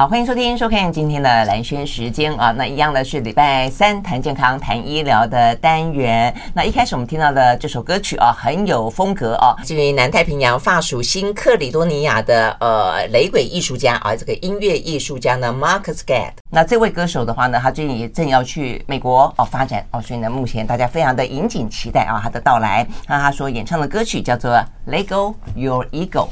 [0.00, 2.52] 好，欢迎收听、收看今天的蓝轩时间啊。
[2.52, 6.34] 那一样的是礼拜三谈健康、谈医疗的单元。
[6.54, 16.30] 那一开始我们听到的这首歌曲啊，很有风格啊，基于南太平洋法属新克里多尼亚的呃雷鬼艺术家啊，这个音乐艺术家呢，Marcus Gadd。
[16.48, 22.86] 那这位歌手的话呢，他最近也正要去美国哦发展哦，所以呢，目前大家非常的引颈期待啊他的到来。
[23.06, 24.52] 那他说演唱的歌曲叫做
[24.90, 26.26] 《Let Go Your Ego》。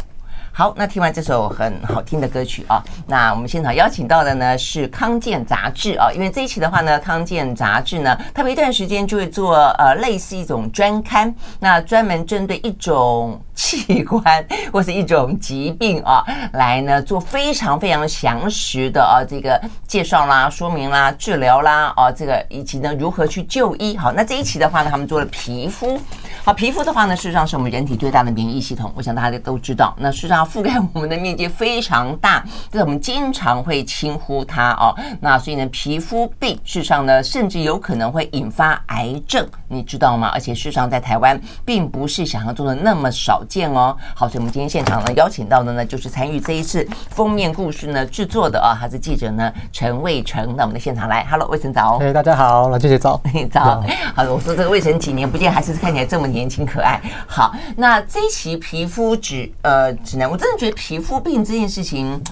[0.58, 23.96] 好，那听完这首很好听的歌曲啊，那我们现场邀请到的呢是康健杂志啊，因为这一期的话呢，康健杂志呢，它每一段时间就会做呃类似一种专刊，那专门针对一种器官或是一种疾病啊，来呢做非常非常详实的啊这个介绍啦、说明啦、治疗啦啊这个以及呢如何去就医。
[23.96, 26.00] 好，那这一期的话呢，他们做了皮肤。
[26.44, 29.94] 好，皮肤的话呢，事实上是我们人体最大的免疫系统，我想大家都知道。
[29.98, 30.38] 那事实上。
[30.38, 34.94] 覆盖我们的面积非常大，这我们经常会轻忽它哦。
[35.20, 40.30] 那所以呢，皮肤病事实上呢，甚至有可能会引发癌症，你知道吗？
[40.32, 43.96] 而且事实上在台湾并不是想象中的那么少见哦。
[44.14, 51.26] 好，所以我们今天现场呢邀请到的呢，就是参与这一次封面故事呢制作的啊，他是记者呢陈卫成那我们的现场来。
[51.28, 51.98] Hello，卫成早。
[51.98, 53.20] 哎，大家好，来谢谢早。
[53.50, 53.82] 早。
[54.14, 57.00] 好的，我说这个卫成几年不见，还是看起来这么年轻可爱。
[57.26, 60.30] 好，那这一期皮肤指呃指南。
[60.30, 62.22] 我真的觉得皮肤病这件事情，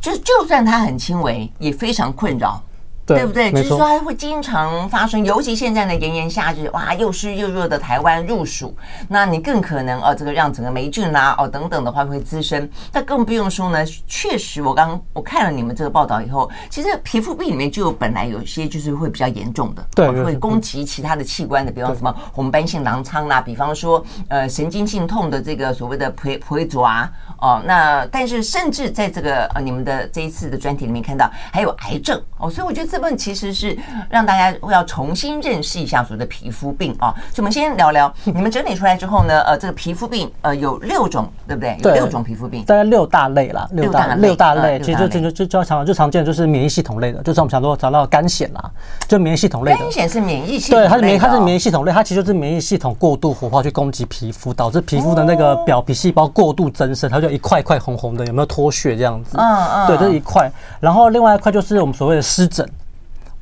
[0.00, 2.62] 就是就算它很轻微，也非常困扰。
[3.06, 3.52] 对，不对？
[3.52, 8.76] 就是说它会经常发生，尤其现在的炎炎夏日，哇，又湿又热的台湾入暑，
[9.08, 12.68] 那你更可能哦，这个让整个霉菌啦哦等等的话会滋生。
[12.92, 33.02] 那更不用说呢，确实我刚我看了你们这个报道以后，其实皮肤病里面就有本来有些就是会比较严重的，对，会攻击其他的器官的，比方什么红斑性狼疮啦，比方说呃神经性痛的这个所谓的皮皮抓哦，那但是甚至在这个呃你们的这一次的专题里面看到还有癌症哦，所以我觉得这。
[33.02, 33.76] 这问其实是
[34.08, 41.76] 让大家要重新认识一下所谓的皮肤病啊，所以我们先聊聊 你们整理出来之后呢，呃，这个皮肤病呃有六种，对不对？
[41.84, 48.70] 有六种皮肤病，大概六大类啦，六大六大类，其实就就就就常就常见的就是免疫系统类的，就是我们想说找到肝癣啦，
[49.06, 49.78] 就免疫系统类的。
[49.78, 59.36] 干癬是免疫系统，对，它是免它是免疫系统类，它其实就是免疫系统过度活化去攻击皮肤，导致皮肤的那个表皮细胞过度增生，它就一块块红红的，有没有脱屑这样子？
[59.36, 60.50] 嗯嗯，对，这是一块。
[60.80, 62.66] 然后另外一块就是我们所谓的湿疹。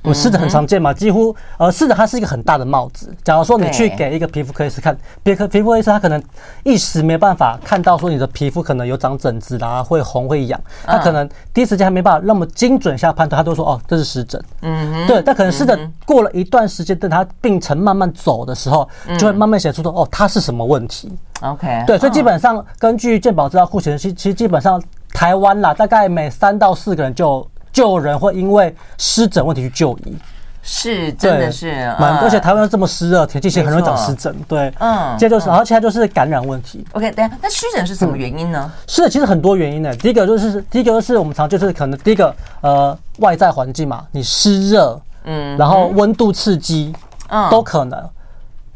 [0.05, 3.11] 我湿疹很常见嘛，几乎呃湿疹它是一个很大的帽子。
[3.25, 6.23] 假如说你去给一个皮肤科医师看，别科皮肤科医生他可能
[6.63, 14.39] 一时没办法看到说你的皮肤可能有长疹子啦，会红会痒，他可能第一时间还没办法那么精准下判断，他都说哦这是湿疹。
[14.61, 18.87] 嗯，对，但可能湿疹过了一段时间，等它病程慢慢走的时候，
[19.19, 21.11] 就会慢慢显出说哦它是什么问题。
[21.41, 24.83] OK，对，所以基本上根据健保资料库显示，其其实基本上
[25.15, 27.47] 台湾啦，大概每三到四个人就。
[27.75, 30.17] 就有人会因为湿疹问题去就医，
[30.63, 34.35] 是真的是，蛮而且台湾这么湿热，天气其实很容易长湿疹。
[34.47, 36.87] 对，嗯，接着就是，然后其他就是感染问题。
[36.93, 38.73] OK，等下，那湿疹是什么原因呢？
[38.87, 39.95] 湿疹其实很多原因呢。
[39.97, 46.95] 第一个就是，第一个就是我们常就是可能第一个呃外在环境嘛，你湿热，嗯，然后温度刺激，
[47.29, 48.09] 嗯，都可能，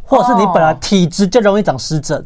[0.04, 2.22] 或者是你本来体质就容易长湿疹。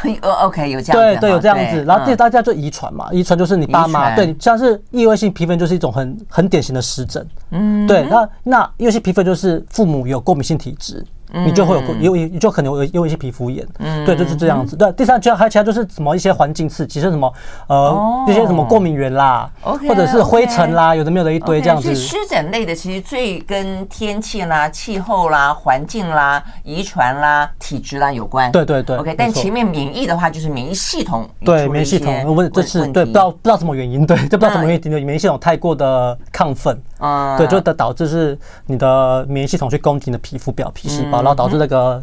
[0.22, 1.84] 哦，OK，有这样子，对对，有这样子。
[1.84, 7.26] 然后这大家就遗传嘛，遗传就是你爸妈对，像是异位性皮肤就是一种很很典型的湿疹。
[7.50, 11.04] 嗯，对，那那异位性皮肤就是父母有过敏性体质。
[11.32, 14.76] 你就会有有有，你就可能有有一些皮肤炎，嗯，对，就是这样子。
[14.76, 17.32] 对，第三就，还有其他就是什么一些环境刺激，是什么
[17.68, 21.94] 呃一些什么过敏源啦，或者是灰尘啦，有的没有的一堆这样子。
[21.94, 28.52] 湿疹类的其实最跟天气啦、气候啦、环境啦、遗传啦、体质啦有关。
[28.52, 28.96] 对对对。
[28.96, 31.28] OK，但前面免疫的话就是免疫系统。
[31.44, 41.18] 对，免疫系统，我问这是对，不知道不知道什么原因，对，就不知道什么原因，免疫系统太过的亢奋，啊，对，就导导致是你的免疫系统去攻击你的皮肤表皮细胞。
[41.18, 42.02] 然后导致那个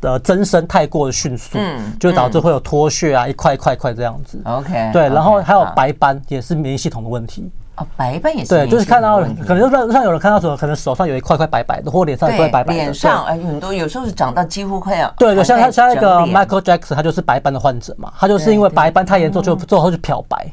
[0.00, 4.40] 的增生太过的迅速，嗯，就导致会有脱屑啊，一块一块一块这样子。
[4.44, 7.50] OK，对，然后还有白斑，也是免疫系统的问题。
[7.76, 8.48] 哦，白斑也是。
[8.48, 12.80] 对，就是看到可能就像有人看到说，可能手上有一块块白白的，或脸上一块白白的。
[12.80, 15.12] 脸上哎，很多有时候是长到几乎快要。
[15.18, 20.46] 对对，像他像那个 Michael Jackson，他就是白斑的患者嘛，他就是因为白斑太严重，就最后就漂白。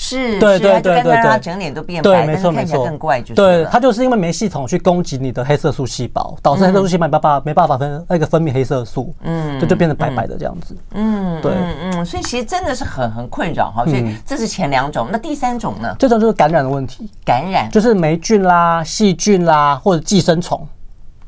[0.00, 3.34] 是，对对对对，它整脸都变白，没错没错，更怪就是。
[3.34, 10.76] 对，它就是因为没系统去攻击你的黑色素细胞，导致黑色素细胞没办法没办法分那个分泌黑色素，嗯，就就变得白白的这样子。
[10.92, 13.84] 嗯，对，嗯嗯，所以其实真的是很很困扰哈。
[13.84, 15.92] 所以这是前两种，那第三种呢？
[15.98, 20.64] 这种就是感染的问题，感染就是霉菌啦、细菌啦或者寄生虫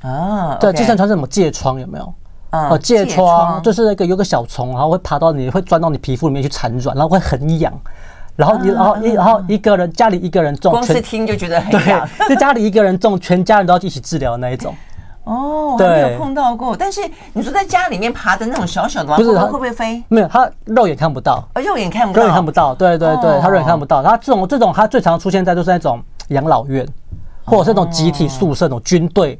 [0.02, 0.56] 啊。
[0.60, 2.14] 对，寄生虫是什么疥疮有没有？
[2.52, 7.72] 哦，疥疮就是那个有个小虫，然后会爬到你会钻到你皮肤里面去产卵，然后会很痒。
[8.36, 12.08] 然后你，然后一，然后一个人家里一个人中，光是听就觉得很痒。
[12.18, 14.74] 对， 就家里一个人中，全家人都要一起治疗的那一种。
[15.24, 16.74] 哦，我还没有碰到过。
[16.74, 17.02] 但是
[17.34, 19.16] 你说在家里面爬的那种小小的吗？
[19.16, 20.02] 不是，它会不会飞？
[20.08, 21.46] 没有，它肉眼看不到。
[21.52, 22.74] 啊，肉眼看不到，肉眼看不到。
[22.74, 24.02] 对对对，它肉眼看不到。
[24.02, 26.86] 它这种这种，它最常出现在就是那种养老院，
[27.44, 29.38] 或者是那种集体宿舍、那种军队。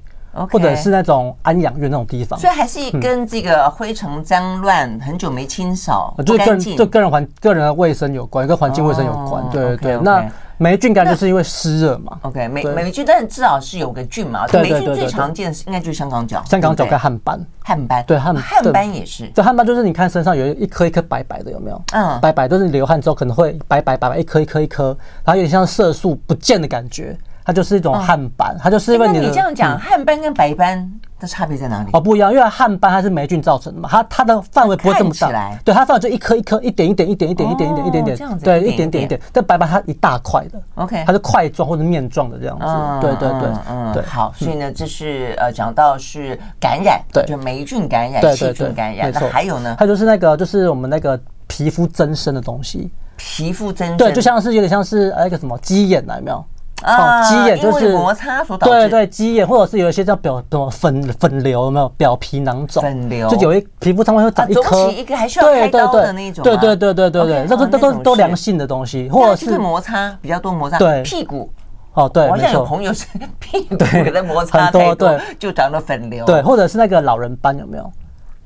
[0.50, 9.44] 或者是那种安养院那种地方，所以还是跟这个灰尘脏乱很久没清扫，就个人就个人环个人的卫生有关，跟环境卫生有关。
[9.50, 10.24] 对对对，那
[10.56, 12.18] 霉菌感就是因为湿热嘛。
[12.22, 14.46] OK，霉霉菌，但是至少是有个菌嘛。
[14.52, 19.26] 霉菌最常见的是应该就是香港脚，香港脚跟汗斑，汗斑对汗汗斑也是。
[19.34, 21.82] 这汗斑就是你看身上有一颗一颗白白的，有没有？
[21.92, 27.16] 嗯，白白都是流汗之后可能会白白白白一颗一颗一颗，然后有点像色素不见的感觉。
[27.50, 30.88] 它就是一种汗斑，它就是因为你你这样讲，汗斑跟白斑
[31.18, 31.90] 的差别在哪里？
[31.92, 39.02] 哦，不一样，因为汗斑它是霉菌造成的嘛，它它的范围不会这么大，对，它范围就一颗一颗，一点一点一点一点一点一点一点点，对，一点点。
[39.02, 39.20] 一点。
[39.32, 42.64] 但白斑它一大块的，OK，它是块状或者面状的这样子，
[43.00, 44.00] 对对对，嗯，对。
[44.04, 49.74] 好，所以呢，这是呃讲到是感染，对，就霉菌感染、细菌感染，那还有呢？
[49.76, 56.44] 它就是那个就是我们那个皮肤增生的东西，皮肤增生，对，就像是有点像是那个什么鸡眼来没有？
[56.84, 58.72] 哦，鸡眼就是摩擦所导致。
[58.72, 62.82] 对对，鸡眼或者是有一些叫表什么粉粉瘤，有没有表皮囊肿？
[62.82, 66.42] 粉瘤就有一皮肤上面会长一颗，一个还需要开刀的那种。
[66.42, 70.78] 对对对对对对，那个都都都良性的东西，或者是摩擦比较多摩擦。
[70.78, 71.50] 对，屁股
[71.94, 73.06] 哦对，好像有朋友是
[73.38, 76.24] 屁股给他摩擦太多，就长了粉瘤。
[76.24, 77.92] 对，或者是那个老人斑有没有？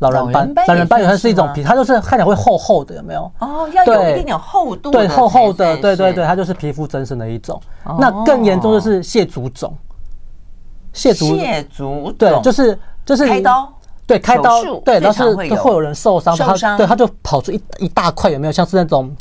[0.00, 3.30] 老人斑，老人斑也是一种皮，它就是看起来会厚厚的，有没有？
[3.38, 4.90] 哦，要有一点点厚度。
[4.90, 7.60] 对，厚厚的，对对对，它就是皮肤增生的一种。
[7.98, 9.74] 那更严重的是蟹足肿，
[10.92, 13.72] 蟹足蟹足对，就是就是开刀，
[14.06, 18.52] 对，开刀，对，然后是会有人受伤，受伤，对，他就跑出一一大块，有没有？
[18.52, 19.14] 像是那种。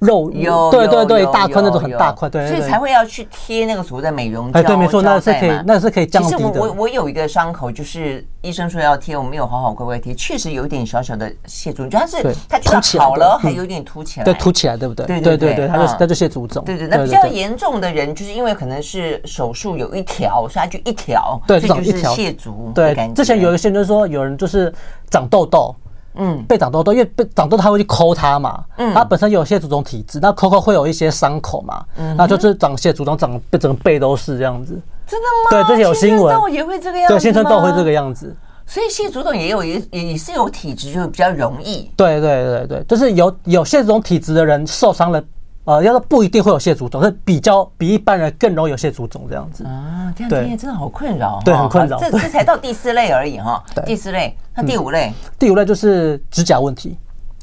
[0.00, 4.60] 肉有对对对，大块那种很大块，对，所以才会要去贴那个所谓的美容胶。
[4.60, 6.36] 哎，对，没错，那是可以，那是可以降低的。
[6.36, 12.16] 其实我我我有一个伤口，就是医生说要贴，我没有好好乖乖贴，确实有一点小小的蟹足，它是
[12.48, 15.04] 它凸起好了，还有点凸起来，对，凸起来，对不对？
[15.06, 16.64] 对对对对，它就它就蟹足肿。
[16.64, 22.70] 对对，那比较严重的人，就是因为可能是手术有一条，所以它就一条，对，这种就是蟹足。
[22.72, 24.72] 对，之前有一些就是说有人就是
[25.10, 25.74] 长痘痘。
[26.18, 28.62] 嗯，被长痘痘，因为被长痘痘，它会去抠它嘛。
[28.76, 31.84] 嗯，它本身有些足肿体质，那抠抠会有一些伤口嘛。
[31.96, 34.78] 嗯，那就是长些足肿，长被整个背都是这样子。
[35.06, 35.26] 真的
[35.56, 35.64] 吗？
[35.64, 36.18] 对，这些有新闻。
[36.18, 37.14] 青春痘也会这个样子。
[37.14, 38.36] 对，青春痘会这个样子。
[38.66, 41.90] 所以蟹足肿也有也也是有体质，就比较容易。
[41.96, 45.22] 对对对对，就是有有蟹足肿体质的人受伤了。
[45.68, 50.10] 呃，要说不一定会有蟹足肿，是比较比一般人更容易有蟹足肿这样子啊。
[50.16, 51.98] 这样听真的好困扰，对，很困扰。
[51.98, 53.62] 这这才到第四类而已哈。
[53.84, 56.96] 第四类，那第五类，第五类就是指甲问题，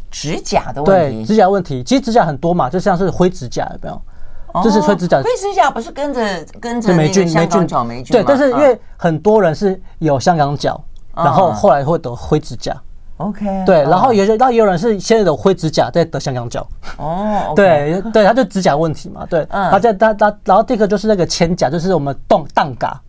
[0.10, 1.18] 指甲的问题。
[1.18, 4.64] 对，指甲问题，其实指甲很多嘛，就像是灰指甲，有没有？
[4.64, 5.22] 就是灰指甲。
[5.22, 10.84] 灰指甲不是跟着跟着霉菌霉菌霉菌对，但是因为很多人是有香港脚，
[11.16, 12.76] 然后后来会得灰指甲。
[13.18, 16.68] OK，对，然后有些，然后也有人是现在有灰指甲在得香港脚。
[16.98, 23.00] 哦， 对对，他就指甲问题嘛，对，他在他他，然后这个就是那个嵌甲，就是我们动荡嘎，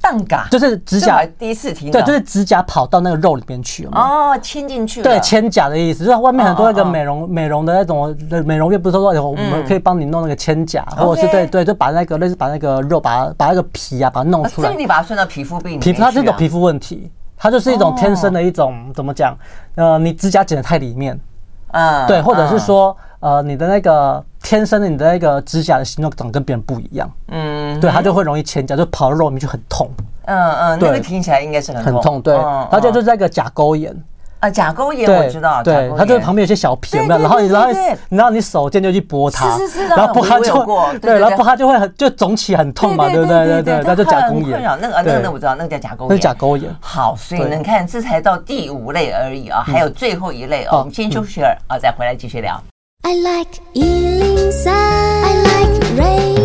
[0.00, 3.90] 荡嘎就是指甲第一次听到，对，就是指甲跑到那个肉里面去了。
[3.92, 5.04] 哦，嵌进去了。
[5.10, 14.68] 对，嵌甲的意思，就是外面很多那个美容美容的那种美容院，不是说说我们可以帮你弄那个嵌甲，或者是对对，就把那个类似把那个肉把它把那个皮啊把它弄出来。
[14.68, 17.10] 这个你把它算到皮肤病，皮肤它这种皮肤问题。
[17.38, 19.36] 它就是一种天生的一种怎么讲？
[19.76, 21.18] 呃，你指甲剪的太里面，
[21.72, 29.88] 嗯，对，或者是说，呃，你的那个天生的你的那个指甲的形状长跟别人不一样，嗯，对，它就会容易嵌甲，就跑到肉里面就很痛，
[30.26, 33.96] 嗯嗯，那个听起来应该是很很痛，对，然后就是那个甲沟炎。
[34.40, 37.20] 啊，甲沟炎我知道，对，它就是旁边有些小皮，有没有？
[37.20, 40.64] 然后你，然后你，然后你手贱就去拨它，是是是，然后拨它就，
[41.00, 43.46] 对，然后拨它就会很就肿起很痛嘛，对不对？
[43.46, 44.62] 对对，那就甲沟炎。
[44.80, 46.14] 那个那个那我知道，那个叫甲沟炎。
[46.14, 46.74] 那甲沟炎。
[46.80, 50.78] 好，所以你看，这才到第五类而已啊，还有最后一类哦。
[50.78, 52.62] 我们先休息会儿啊，再回来继续聊。
[53.02, 56.37] I like 103, I like radio.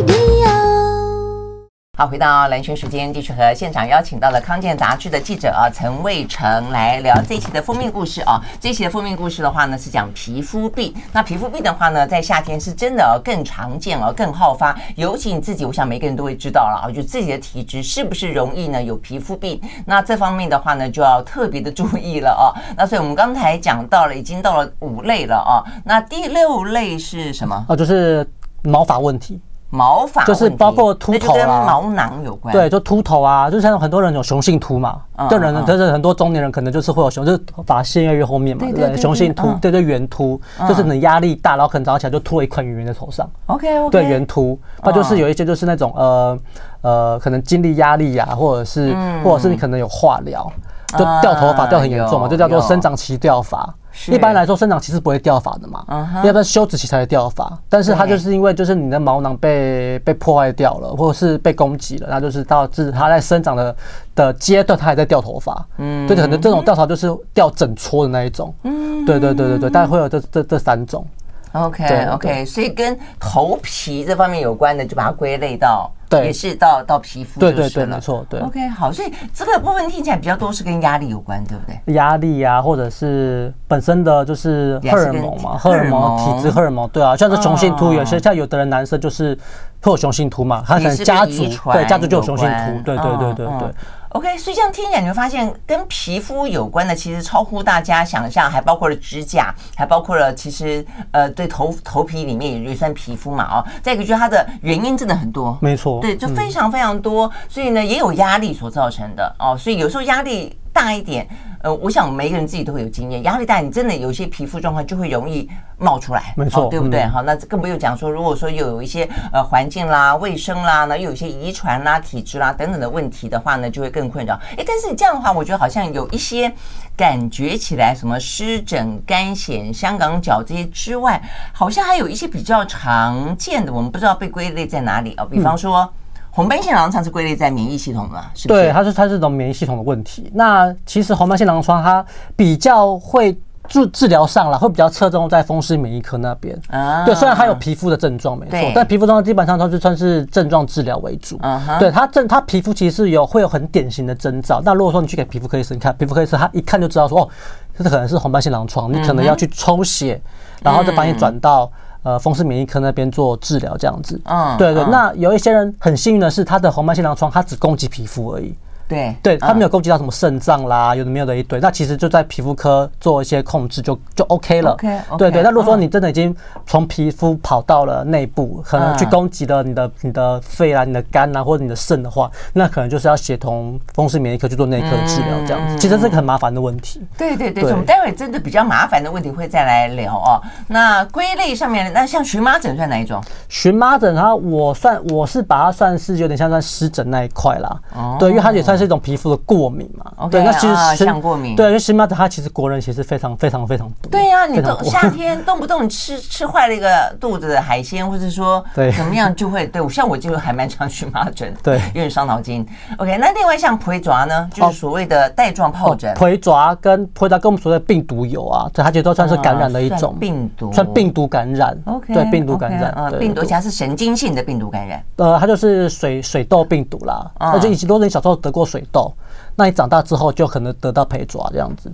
[1.96, 8.42] 好，回到兰萱时间，继续和现场邀请到了康健杂志的记者啊陈卫成来聊这一期的封面故事啊。
[8.60, 10.92] 这一期的封面故事的话呢，是讲皮肤病。
[11.12, 14.76] 那皮肤病的话呢，在夏天是真的更常见哦，更好发。
[14.96, 19.62] 尤其你自己，我想每个人都会知道了啊，就自己的体质是不是容易呢有皮肤病？
[19.86, 22.50] 那这方面的话呢，就要特别的注意了哦。
[22.76, 25.62] 那所以我们刚才讲到了，已经到了五类了哦。
[25.86, 27.64] 那第六类是什么？
[27.70, 28.28] 哦，就是
[28.64, 29.40] 毛发问题。
[29.76, 32.54] 毛发就是包括秃头啦，跟毛囊有关。
[32.54, 35.02] 对，就秃头啊，就像很多人有雄性秃嘛，
[35.32, 38.96] 就人就是很多中年人可能就是会有雄，就是发线越来越后面嘛，对不对？
[38.96, 40.40] 雄性秃，对对，圆秃，
[40.70, 43.28] 就是你压力大，然后可能早上起来就秃了一块圆圆的头上。
[43.48, 43.90] OK OK。
[43.90, 46.38] 对，圆秃，那就是有一些就是那种呃
[46.82, 50.48] 呃，可能经历压力呀，或者是或者是你可能有化疗，
[50.96, 53.74] 就掉头发掉很严重嘛，就叫做生长期掉发。
[54.08, 55.86] 一般来说，生长期是不会掉发的嘛，
[56.24, 57.58] 要不然休止期才会掉发。
[57.70, 63.76] 但是它就是因为就是你的毛囊被被破坏掉了，或者是被攻击了，那就是导致它在生长的
[64.16, 65.66] 的阶段，它还在掉头发。
[65.78, 68.54] 嗯，对，可能这种掉头就是掉整撮的那一种。
[68.64, 71.06] 嗯，对对对对对，大概会有这这这三种。
[71.52, 75.92] OK OK，所以跟头皮这方面有关的，就把它归类到。
[76.18, 78.40] 对，也是到到皮肤，对对对，没错，对。
[78.40, 81.94] OK，好，所以这个部分听起来比较多是跟压力有关，对不对？
[81.94, 89.38] 压力呀，或者是本身的就是荷尔蒙嘛，荷尔蒙、体质、荷尔蒙，对啊，像是雄性秃，有些像有的人男生就是
[89.82, 93.74] 会有雄性秃嘛，他可能家族对家族就有雄性秃，对对对对对。
[94.14, 103.66] OK，所以这样听起来你会发现跟皮肤有关的，其实超乎大家想象，还包括了指甲，还包括了其实呃，对头头皮里面也算皮肤嘛，哦。
[103.82, 111.28] 再一个就是它的原因真的很多，没错，对，就非常非常多，所以呢也有压力所造成的哦，所以有时候压力大一点。
[111.64, 117.06] 呃，我想每个人自己都会有经验，压力大，你真的有些皮肤状况就会容易冒出来，没错，对不对？
[117.06, 124.38] 好，那更不用讲说，如果说又有一些呃环境啦、卫生啦，那又有一些遗传啦、体质啦等等的问题的话呢，就会更困扰。
[124.58, 126.52] 哎，但是你这样的话，我觉得好像有一些
[126.98, 131.22] 感觉起来，什么湿疹、干癣、香港脚这些之外，
[131.54, 135.90] 好像还有一些比较常见的，我们不知道被归类在哪里啊，比方说。
[136.36, 138.62] 红斑性狼疮是归类在免疫系统的，是不是？
[138.64, 140.32] 对，它是它是这种免疫系统的问题。
[140.34, 142.04] 那其实红斑性狼疮它
[142.36, 143.38] 比较会
[143.68, 146.60] 治治疗上了，会比较侧重在风湿免疫科那边。
[146.70, 151.38] 啊，对，虽然它有皮肤的症状没错，但皮肤症状基本上都是算是症状治疗为主。
[151.44, 154.60] 嗯，对，它症它皮肤其实是有会有很典型的征兆。
[154.66, 157.30] 那如果说你去给皮肤科医生看，皮肤科医生他一看就知道说，哦，
[157.78, 160.20] 这可能是红斑性狼疮，你可能要去抽血，
[160.64, 161.72] 然后再把你转到。
[162.04, 168.54] 呃，风湿免疫科那边做治疗这样子，嗯，对对，那有一些人很幸运的是，他的红斑性狼疮，他只攻击皮肤而已。
[168.94, 174.72] 对，对他没有攻击到什么肾脏啦，有的没有的一堆，那其实就在皮肤科做一些控制就就 OK 了。
[174.74, 175.42] OK，对对。
[175.42, 176.36] 那如果说你真的已经
[176.68, 185.78] 从皮肤跑到了内部，可能去攻击了你的你的肺啊、你的肝啊或者你的肾的话，那可能就是要协同风湿免疫科去做内科的治疗这样子。
[185.80, 187.02] 其实这个很麻烦的问题。
[187.18, 190.42] 对对对，我们待会真的比较麻烦的问题会再来聊哦。
[190.68, 193.24] 那归类上面，那像荨麻疹算哪一种？
[193.48, 197.80] 荨麻疹它我算我是把它算是有点像在湿疹那一块啦。
[197.96, 198.18] 哦。
[198.20, 198.74] 对，因为它也算。
[198.74, 200.28] 它是一种皮肤的过敏嘛？
[200.30, 200.76] 对，那其实
[201.06, 201.56] 像过敏。
[201.56, 204.10] 对，因为荨麻疹它其实国人其实非常非常非常多。
[204.12, 208.64] 对呀，你动夏天 动不动你吃 吃坏了一个肚子的海鲜，或者说
[208.98, 209.82] 怎么样就会对。
[209.94, 212.66] 像我就还蛮常荨麻疹，对，有点伤脑筋。
[212.98, 216.12] OK，那另外像皮抓呢，就是所谓的带状疱疹。
[216.16, 221.78] 皮抓跟皮抓跟我们所谓的病毒有啊，这它其实都算是感染的一种病毒，算病毒感染。
[221.86, 225.04] OK，对，病毒感染，呃，病毒而且它是神经性的病毒感染。
[225.18, 229.14] 呃，它就是水水痘病毒啦，而且以前多人小时候得过水痘。
[229.56, 231.92] 那你长大之后就可能得到陪抓这样子，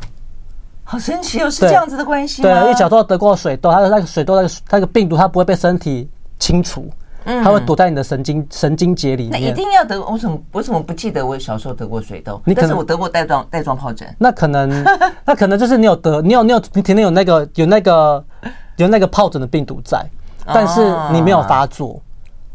[0.86, 1.50] 好神奇哦！
[1.50, 2.50] 是这样子的关系吗？
[2.50, 6.10] 对，因为小时候得过水痘，它的那个水痘那个那个病毒它不会被身体
[6.40, 6.90] 清除，
[7.26, 9.32] 嗯，它会躲在你的神经神经节里面。
[9.32, 10.02] 那一定要得？
[10.02, 12.42] 我怎么我怎么不记得我小时候得过水痘？
[12.46, 14.08] 你可是我得过带状带状疱疹。
[14.18, 14.70] 那可能
[15.26, 18.24] 那可能就是你有得，你有你有你体内有那个有那个
[18.78, 20.04] 有那个疱疹的病毒在，
[20.46, 22.02] 但是你没有发作。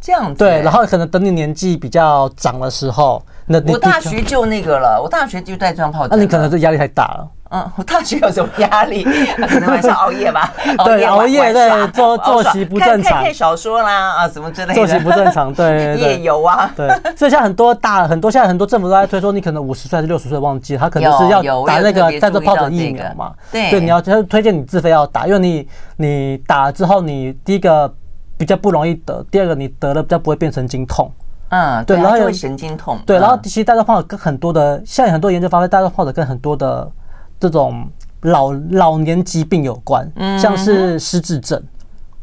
[0.04, 6.10] 这样子对，然后可能等你年纪比较长的时候，那我大学就那个了，我大学就带状疱疹。
[6.10, 7.28] 那你可能是压力太大了。
[7.50, 9.02] 嗯，我大学有什么压力？
[9.48, 10.52] 可能晚上熬夜吧。
[10.84, 14.74] 对，熬夜对，作作息不正常，看小说啦啊什么之类的。
[14.74, 16.70] 作息不正常， 对，夜游啊。
[16.76, 23.32] 对，所以像很多大很多现在很多政府都在推说，你可能五十岁还是六十岁忘记，他可能是要打那个带状疱疹疫苗嘛。
[23.50, 27.90] 对，对，你要他推荐你自费要打，因为你你打了之后，你第一个。
[28.36, 31.10] 比较不容易得，第二个你得了比较不会变神经痛，
[31.50, 36.90] 嗯，对，然后有神经痛，对，然后其实带状疱疹跟很多的，现在很多研究发现带状疱疹跟很多的
[37.38, 37.88] 这种
[38.22, 41.62] 老老年疾病有关，嗯，像是失智症，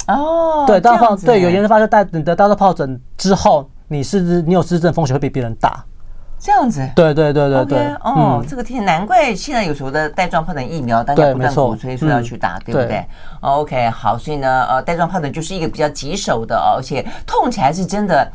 [0.08, 5.84] 哦，对，带状疱疹，对，有研究发现带你得带状疱疹之后，你失智，你有失智症风险会比别人大。
[6.42, 13.06] 这样子，对对对对对，okay, 哦，嗯、这个天，难怪现在有时候的带状疱疹疫苗，大家不断鼓吹说要去打，对，对不对，对
[13.42, 18.28] ？OK，好，所以呢，呃，带状疱疹就是一个比较棘手的，而且痛起来是真的，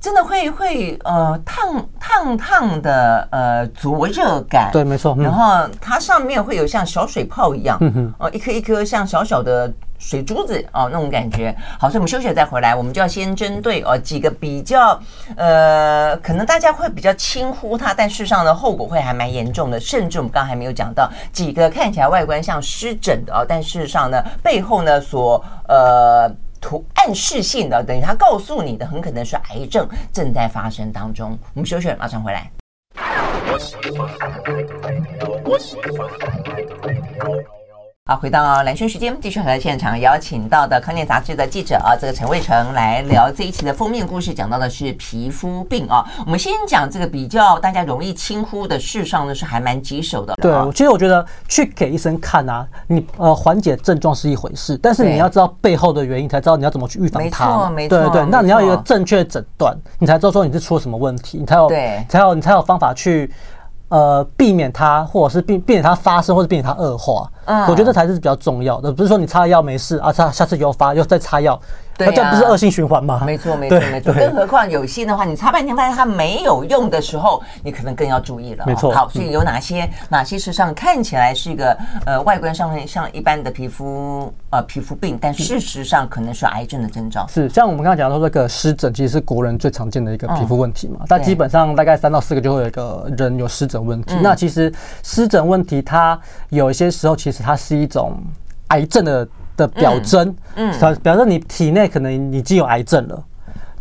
[0.00, 5.16] 真的会会呃烫烫烫的呃灼热感，对，没错。
[5.18, 9.72] 嗯、然后它上面会有像小水泡一样，嗯哼，哦，一颗一颗像小小的。
[10.00, 14.98] 水珠子哦，那种感觉好，所以我们休息再回来，我们就要先针对哦几个比较
[15.36, 26.28] 呃，可能大家会比较轻忽它，但事实上的后果会还蛮严重的，甚至我们刚刚还没有讲到几个看起来外观像湿疹的哦，但事实上呢背后呢所呃
[26.60, 31.38] 图暗示性的，等于它告诉你的很可能是癌症正在发生当中。
[31.54, 32.50] 我们休息，马上回来。
[38.10, 46.04] 好，回到蓝轩时间，继续和现场邀请到的康健杂志的记者啊，这个陈卫成来聊这一期的封面故事，讲到的是皮肤病啊。
[46.26, 50.34] 我们先讲这个比较大家容易轻忽的，事实上呢是还蛮棘手的。
[50.42, 57.46] 对，其实我觉得去给医生看啊，你呃缓解症状是一回事，但是你要知道背后的原因，才知道你要怎么去预防它。
[57.46, 57.96] 没错，没错。
[57.96, 63.30] 对对，那你要有一个正确诊断，你才知道说你是出了什么问题，你才有对，才有你才有方法去。
[63.90, 67.30] 呃，避免它，或者是避避免它发生，或者避免它恶化。
[67.44, 71.60] 啊，我觉得这才是比较重要的，不是说你擦了药没事啊，擦下次又发，又再擦药。
[72.06, 73.22] 那这不是恶性循环吗？
[73.24, 74.12] 没错，没错，没错。
[74.14, 78.64] 更何况有些的话，你擦半天发现它没有用的时候，你可能更要注意了。
[78.66, 78.92] 没错。
[78.92, 81.76] 好，所以有哪些哪些事实上看起来是一个
[82.06, 87.26] 呃外观上面像一般的皮肤呃皮肤病，但事实上可能是癌症的征兆。
[87.28, 91.00] 是，像我们刚刚讲到这个湿疹，其实是国人最常见的一个皮肤问题嘛。
[91.08, 94.16] 但基本上大概三到四个就会有一个人有湿疹问题。
[94.22, 98.16] 那其实湿疹问题，它有一些时候其实它是一种
[98.68, 99.26] 癌症的。
[99.60, 103.22] 的表征，嗯，表表示你体内可能已经有癌症了，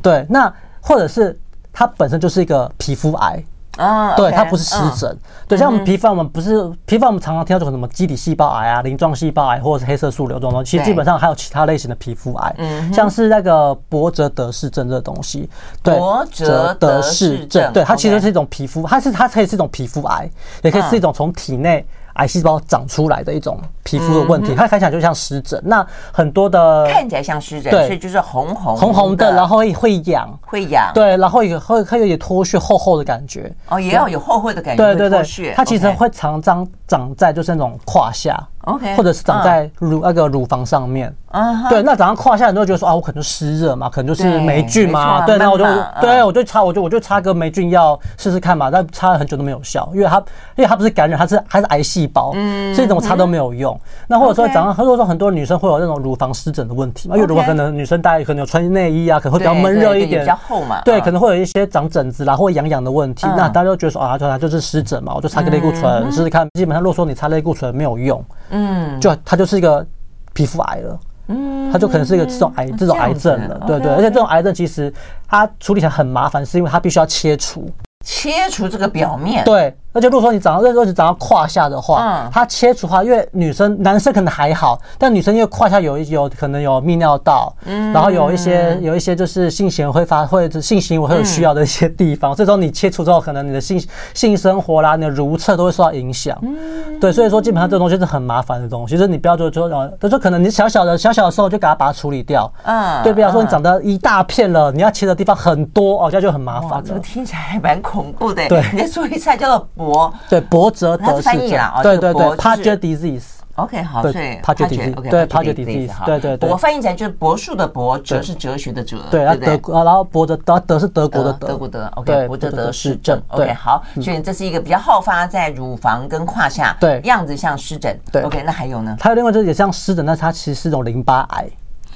[0.02, 1.40] 对，那或者是
[1.72, 3.42] 它本身就是一个皮肤癌
[3.78, 5.18] 啊，对，它不是湿疹，
[5.48, 15.50] 对，像我们皮肤，我们不是皮肤，我们常常听到这种什么基底细胞癌啊、鳞状细胞癌或者是黑色素瘤这种东西，其实基本上还有其他类型的皮肤癌，嗯，像是那个伯哲德氏症这个东西，
[15.82, 20.30] 对，伯泽德氏症，对，它其实是一种皮肤，它是它可以是一种皮肤癌，
[20.62, 21.86] 也可以是一种从体内。
[22.20, 25.60] 癌细胞长出来的一种皮肤的问题，它看起来就像湿疹。
[25.64, 33.50] 那很多的看起来像湿疹，对，所以就是红红红红的，然后会会痒，会痒，对，然后也会它有点脱屑，厚厚的感觉。
[33.70, 41.14] 哦，也要有厚厚的感觉，对对对，它其实会常常长在就是那种胯下，OK，或者是长在乳那个乳房上面。
[41.30, 45.64] 啊，对，那早上胯下你都会觉得说啊，我可能湿热嘛，可能就是霉菌嘛，对，那我就
[46.02, 50.18] 对我就擦，我就我就擦个霉菌药试试看嘛，但擦了很久都没有效，因为它
[50.56, 53.80] 因为它不是感染，它是还是癌细胞，嗯，所以怎么擦都没有用。
[54.08, 66.48] 那或者说早上，或者说很多女生会有那种乳房湿疹的问题嘛，因为如果可能女生大家可能有穿内衣啊，可能会比较闷热一点，比较厚嘛，对，可能会有一些长疹子啦或痒痒的问题，那大家都觉得说啊，它就是湿疹嘛，我就擦个类固醇试试看。
[66.58, 68.26] 基本上如果说你擦类固醇没有用，
[68.60, 69.86] 嗯，就它就是一个
[70.34, 71.00] 皮肤癌了。
[71.28, 74.92] 嗯，它就可能是一个这种癌这种癌症了，对对，而且这种癌症其实
[75.28, 77.70] 它处理起来很麻烦，是因为它必须要切除，
[78.06, 79.76] 切除这个表面，对。
[79.92, 93.84] 而且如果说你长到那时候你长到胯下的话，嗯，它切除的话，因为女生男生可能还好，但女生因为胯下有一有可能有泌尿道，嗯，然后有一些有一些就是性行为会发会性行为会有需要的一些地方，所以说你切除之后，可能你的性
[94.14, 99.68] 性生活啦，你的如厕都会受到影响，嗯，对，所以说基本上这东西是很麻烦的东西，就是你不要就说，
[100.00, 106.80] 就说可能你小小的小小的时候就给它把它处理掉，嗯，对，比方说你长得一大片了，你要切的地方很多哦，这样就很麻烦。
[106.86, 113.24] 这个听起来还蛮恐怖的，对，你在说一下叫做博，对伯泽德氏症，对对对，Paget disease。
[113.56, 116.50] OK，好，对，Paget disease，对，Paget disease，对对对。
[116.50, 128.96] 我翻译起来就是博树的博，哲是哲学的哲，对，德然后博泽德德是德国的德，德国德，OK，博泽德氏症，OK，好，所以这是一个比较好发在乳房跟胯下，对，样子像湿疹，对，OK，那还有呢？
[129.02, 131.46] 还有另外就是也像湿疹，但是它其实是一种淋巴癌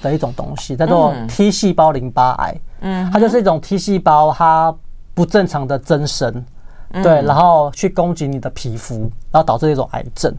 [0.01, 4.75] 的一种东西，叫做 T 细胞淋巴癌，嗯，它就是一种 T 细胞它
[5.13, 6.43] 不正常的增生。
[7.01, 10.31] 对，然后去攻击你的皮肤，然后导致一种癌症。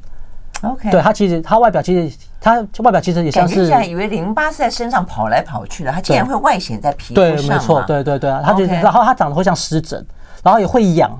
[0.62, 7.36] OK，对，它其实它外表其实它外表其实也像是，现在以为淋巴是在身上跑来跑去的，它竟然会外显在皮肤上。
[7.36, 10.06] 对，没错，对对对啊，它就然后它长得会像湿疹，
[10.44, 11.10] 然后也会痒。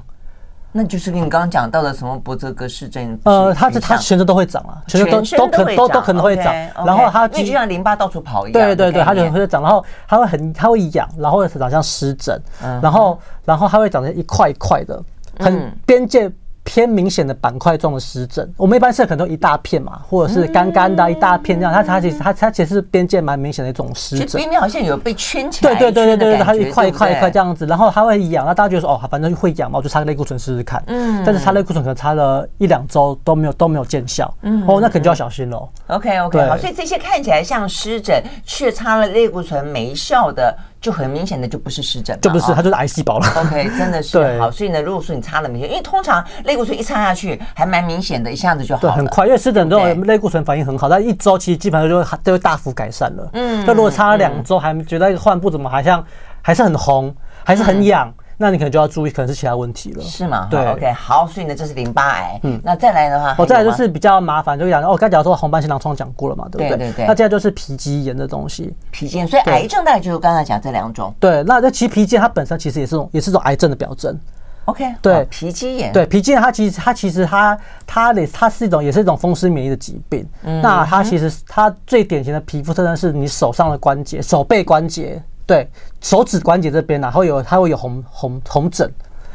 [0.76, 3.16] 那就是跟你刚刚讲到的什么伯泽格氏症。
[3.22, 6.52] 呃，它是它全身都会长啊，全身都都可都都可能会长。
[6.84, 8.52] 然后它就像淋巴到处跑一样。
[8.52, 12.42] 对对对，它就会长，然后它会很它会痒，然后长像湿疹，
[12.82, 15.00] 然后然后它会长成一块一块的。
[15.40, 16.30] 很边界
[16.64, 21.72] 偏明显的板块状的湿疹，我们一般是可能都一大片嘛，或者是干干的一大片这样。
[21.72, 25.74] 它它其实它它其实是边界蛮明显的一种湿疹，边边好像有被圈起来。
[25.74, 30.82] 对对对对对，它一块一块一块这样子，然后它会痒，那大家觉得说哦，反正会痒嘛，我就擦个类固醇试试看。
[30.86, 31.22] 嗯。
[31.24, 34.34] 但是擦类固醇可能擦了一两周都没有都没有见效。
[34.40, 34.64] 嗯。
[34.66, 35.68] 哦，那可能就要小心喽。
[35.88, 40.56] OK OK，好，所以这些看起来像湿疹，却擦了类固醇没效的。
[40.84, 43.26] 就很明显的就不是湿疹，就不是，它就是癌细胞了。
[43.36, 44.50] OK，真的是好。
[44.50, 49.24] 所以呢，如果说你擦了明显，因为通常类固醇一擦下去还蛮明显的，一下子就好了，很快。
[49.24, 53.30] 因为湿疹这种类固醇反应很好，但一周其实基本上就会就会大幅改善了。
[53.32, 56.04] 嗯，那如果擦了两周还觉得换不怎么好像
[56.42, 58.12] 还是很红，还是很痒。
[58.36, 60.48] 那你可能就要注意，可能是其他问题了，是吗？
[60.50, 62.40] 对，OK，好，所以呢，这是淋巴癌。
[62.42, 66.68] 嗯，那再来的话，我再来就是比较麻烦，就讲哦，刚才讲说红斑性狼疮讲过了嘛，对不对？
[66.70, 67.06] 对对对。
[67.06, 71.14] 那接下来就是皮肌炎的东西，皮肌炎，所以癌症大概就是刚才讲这两种。
[71.20, 74.18] 对，那那其实皮肌炎它本身其实也是种也是种癌症的表征。
[74.66, 80.26] OK，对，皮肌炎，对皮肌炎，它其实它其实它它的它是一种也是一种风湿免疫的疾病。
[80.42, 85.22] 嗯，那它其实它最典型的皮肤特征是你手上的关节、手背关节。
[85.46, 85.68] 对，
[86.00, 88.90] 手指关节这边，然后有它会有红红红疹，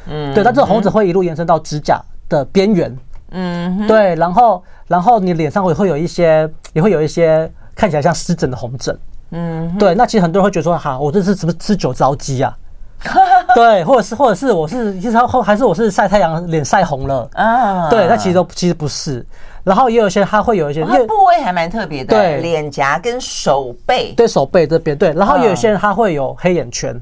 [0.08, 2.98] 嗯，对，但这个红疹会一路延伸到指甲的边缘，
[3.32, 8.98] 嗯，对，然后然后你脸上会会有一些，也会有一些看起来像湿疹的红疹，
[9.32, 12.58] 嗯，对，那其实很多人会觉得说，哈，我这是什么吃酒糟鸡啊？
[13.56, 17.90] 对，或者是或者是我是其实后还是我是晒太阳脸晒红了啊？
[17.90, 19.26] 对，那其实都其实不是。
[19.64, 25.12] 然后也有些它会有一些，它部位还蛮特别的，对，脸颊跟手背，对手背这边，对。
[25.14, 27.00] 然后也有些人他会有黑眼圈。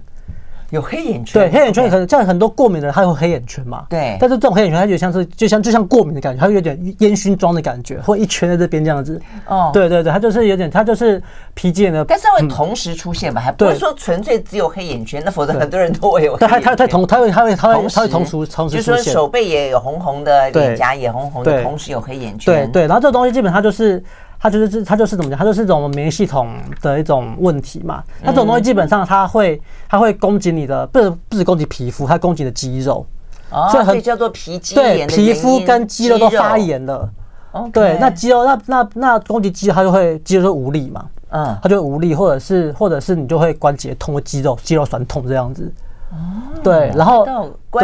[0.72, 3.86] 有黑眼圈，对，黑眼圈可能像很多过敏的人，他有黑眼圈嘛。
[3.90, 4.18] 对。
[4.20, 9.22] 但是这种黑眼圈，它就像是就像就像过敏的感觉，它有点烟熏妆的感觉，或一圈在这边这样子。
[9.48, 9.70] 哦。
[9.74, 11.22] 对对对，它就是有点，它就是
[11.54, 12.04] 皮肌炎的。
[12.04, 13.40] 但是会同时出现吧？
[13.40, 16.36] 还不是说纯粹只有黑眼圈，那否则很多人都会有。
[16.38, 18.84] 但，它它它同它会它会它会它会同时同时出现。
[18.84, 22.54] 就是说手背也有红红的，脸颊也红红的，同时有黑眼圈。
[22.54, 24.04] 对对，然后这个东西基本上就是。
[24.40, 25.40] 它就是这，它就是怎么讲？
[25.40, 26.50] 它就是一种免疫系统
[26.82, 28.04] 的一种问题嘛。
[28.24, 33.06] 它这种东西基本上它会，它会攻击你的，不是不止攻击皮肤，它攻击你的肌肉。
[33.50, 35.08] 哦，所以叫做皮肌炎。
[35.08, 37.10] 对，皮肤跟肌肉都发炎了。
[37.52, 41.06] 哦，对，那肌肉，那那那攻击肌肉，它就会肌肉就无力嘛。
[41.30, 45.74] 嗯，它就会无力，或者是或者是你就会关节痛，或肌肉肌肉酸痛这样子。
[46.12, 46.16] 哦，
[46.64, 47.26] 对，然后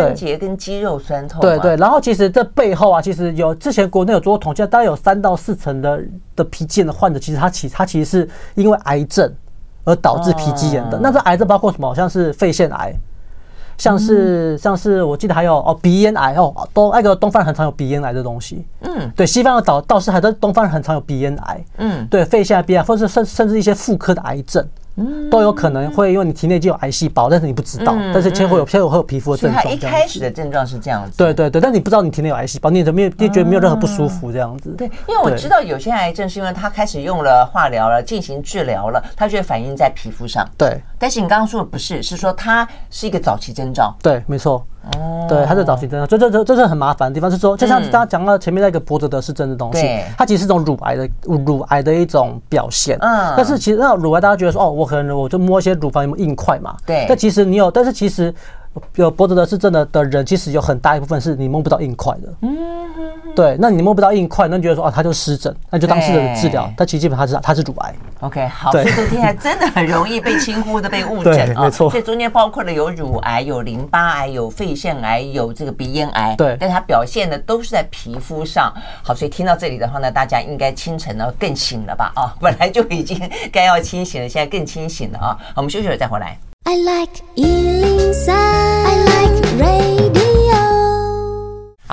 [0.02, 6.02] 关节跟肌肉酸痛，对对，然后其实这背后啊，其实有之前国内有做过统计，大概有三到四成的
[6.36, 9.32] 的皮肌炎的患者，其实他其他其实是因为癌症
[9.84, 11.00] 而导致皮肌炎的。
[11.00, 11.94] 那这癌症包括什么？
[11.94, 12.94] 像是肺腺癌，
[13.78, 18.66] 像是像是我记得还有哦鼻咽癌哦，东那个东方人很常有鼻咽癌的东西。
[18.82, 21.66] 嗯，对，西方的倒倒是还在东方人很常有鼻咽癌。
[21.78, 24.66] 嗯，对，肺腺癌、鼻癌，或者是甚甚至一些妇科的癌症。
[24.96, 29.64] 嗯，都有可能会，因为你体内就有癌细胞，但是你不知道，但是其实会有，先有会有皮肤的症状。
[29.64, 31.18] 它一开始的症状是这样子。
[31.18, 34.70] 对对对，但你不知道你体内有癌细胞，你也没有，你也觉得没有任何不舒服这样子。
[34.78, 40.48] 对，因为我知道有些癌症是因为它开始用了化疗了，进行治疗了，它就会反映在皮肤上。
[40.58, 43.96] 对，但是你刚刚说的不是，是说它是一个早期征兆。
[44.02, 44.66] 对，没错。
[44.98, 52.98] 哦，对，它是早期征兆，这这这这是很麻烦的地方，是说，就像刚刚讲到前面那个伯泽德是真的东西，它其实是一种乳癌的乳癌的一种表现。
[53.00, 56.76] 嗯，但是其实那乳癌大家觉得说，哦，我可能我就摸一些乳房有没有硬块嘛？
[56.86, 58.34] 对，但其实你有，但是其实。
[58.96, 62.34] 有脖子的是真的的人，其实有很大一部分是你摸不到硬块的。
[62.42, 62.58] 嗯，
[63.36, 66.72] 对，那你摸不到硬块，那你觉得说啊，他就湿疹，那就当湿疹的治疗。
[66.76, 67.94] 但其实基本上是它是乳癌。
[68.22, 71.64] OK，好，所以这听起来真的很容易被轻忽的被误诊啊。
[71.64, 76.36] 没错，所以中间包括了有乳癌、有淋巴癌、有肺腺癌、有这个鼻咽癌。
[76.36, 78.74] 对，但它表现的都是在皮肤上。
[79.04, 82.12] 好，所以听到这里的话呢，大家应该清晨呢更醒了吧？
[82.16, 83.20] 啊，本来就已经
[83.52, 85.38] 该要清醒了，现在更清醒了啊。
[85.54, 86.38] 好，我们休息会儿再回来。
[86.66, 88.32] I like 103,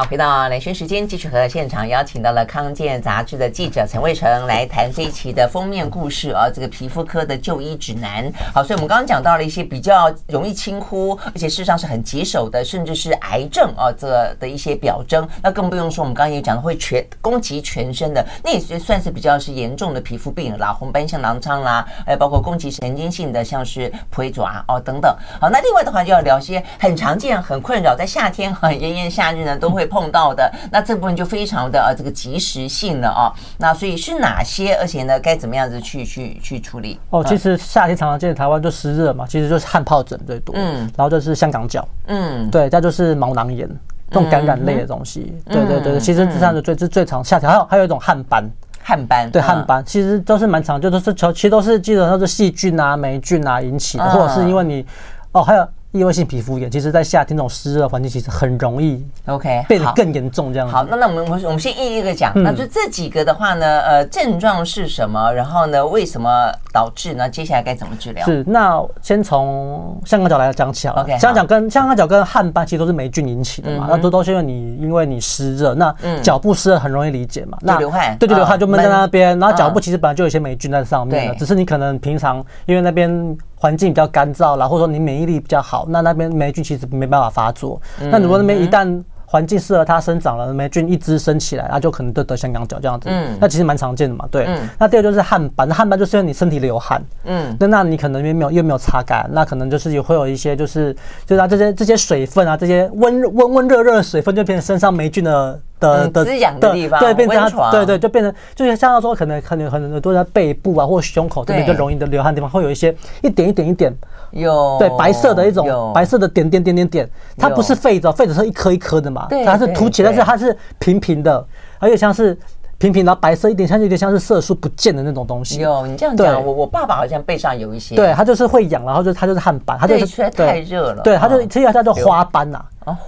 [0.01, 8.33] 好，回到兰萱时间，继续和现场邀请到了康健杂志的记者陈卫成来谈这一期的封面故事啊，这个皮肤科的就医指南。
[8.55, 15.29] 好，所以我们刚刚讲到了一些比较容易轻忽，而且事实上是很棘手的，甚至是癌症啊这的一些表征。
[15.43, 25.15] 那更不用说，我们刚刚也讲的会全攻击全身的，那也算是比较是严重的皮肤病啦，红斑性狼疮啦，还有包括攻击神经性的，像是普瑞爪哦等等。
[25.39, 29.90] 好，那另外的话就要聊些很常见、很困扰，在夏天哈炎炎夏日呢都会。
[29.91, 34.75] 碰到的那这部分就非常的呃这个及时性了啊，那所以是哪些？
[34.77, 36.99] 而且呢，该怎么样子去去去处理？
[37.11, 43.69] 哦，其实夏天常常见，台湾就湿热嘛，其实就是汗疱疹最多，嗯，然后就是香港脚，嗯，对，再就是毛囊炎
[44.11, 48.49] 这种感染类的东西，对对对，其实这三个最是最常夏天，还有还有一种汗斑，
[48.83, 54.87] 汗斑，对汗斑，其实都是蛮常，就都是其实都是基本上是细菌啊、霉菌啊引起的，或者是因为你
[55.33, 55.69] 哦还有。
[55.93, 60.73] 异位性皮肤炎，其实在夏天这种湿热环境，其实很容易 OK 变得更严重这样子。
[60.73, 65.33] 好，那那我们我们先一一个讲，嗯、那就这几个的话呢，呃，症状是什么？
[65.33, 67.29] 然后呢，为什么导致呢？
[67.29, 68.25] 接下来该怎么治疗？
[68.25, 71.03] 是，那先从香港脚来讲起好了。
[71.03, 83.37] OK，香港脚跟香港脚跟汗斑其实都是霉菌引起的嘛，嗯、那都都是因为你因为你湿热，那脚部湿热很容易理解嘛，嗯、那流汗，对，就流汗就闷在那边，嗯、然后脚部其实本来就有一些霉菌在上面了，嗯、只是你可能平常因为那边。
[83.61, 87.79] 环境比较干燥啦，或者说你免疫力比较好，那那边霉菌其实没办法发作。
[88.11, 93.09] 那如果那边一旦环境适合它生长了，霉菌一滋生起来，那就可能得得香港脚这样子。
[93.11, 94.27] 嗯，那其实蛮常见的嘛。
[94.31, 94.47] 对。
[94.47, 94.67] 嗯。
[94.79, 97.05] 那第二就是汗斑，汗斑就是因为你身体流汗。
[97.25, 97.55] 嗯。
[97.61, 100.93] 那那你可能又没有又没有擦干，那可能就是也会有一些就是
[101.27, 105.61] 就是它这些这些水分啊，这些温温温热热的水分就变成身上霉菌的。
[105.81, 113.93] 的的滋养的地方，对，变成它，对对，就变成就是像他说，可能可能很多在背部啊或胸口这边就容易的流汗的地方，会有一些一点一点一点，
[114.31, 121.45] 有对白色的一种白色的点点点点点，它不是痱子，痱子是一颗一颗的嘛，它是凸起，但是它是平平的，
[121.79, 122.39] 而且像是。
[122.81, 125.61] 平平的白色一点，像有点像是色素不见的那种东西。
[125.61, 127.95] 有你这样讲，我我爸爸好像背上有一些。
[127.95, 131.03] 对，他就是会痒，然后就他就是汗斑，他就是太热了。
[131.03, 132.59] 对，他就其实叫做花斑呐，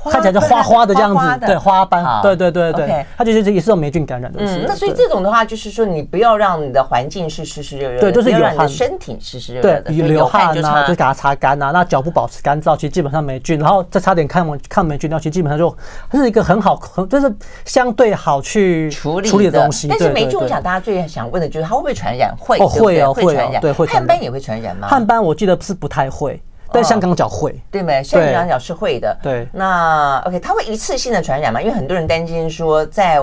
[0.05, 1.47] 看起来就花花的这样子。
[1.47, 2.05] 对，花斑。
[2.23, 4.41] 对对对对，它就是也是有霉菌感染的。
[4.43, 11.71] 嗯，那所以这种的话，就是说你不要让你的环境是湿湿热热，对，就是有汗，身体湿湿热热的，流汗啊，就给它擦干啊。
[11.71, 15.75] 那脚部保持干燥，其实基本上霉菌，然后再擦点抗抗霉菌药，其实基本上就
[16.11, 17.33] 它是一个很好，很就是
[17.65, 19.89] 相对好去处理处理的东西。
[19.89, 20.39] 但是霉菌。
[20.39, 22.35] 我想大家最想问的就是它会不会传染？
[22.39, 23.61] 会，会哦，会传染。
[23.61, 23.87] 对，会。
[23.87, 24.89] 汗斑也会传染吗？
[24.89, 26.43] 汗斑我记得是不太会，
[26.73, 28.03] 但香港脚会，对没？
[28.03, 29.17] 香港脚是会的。
[29.23, 29.47] 对。
[29.53, 31.61] 那 OK，它会一次性的传染吗？
[31.61, 33.19] 因为很多人担心说，在